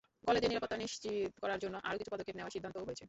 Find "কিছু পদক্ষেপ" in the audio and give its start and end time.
1.97-2.35